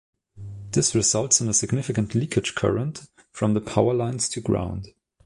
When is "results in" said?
0.95-1.47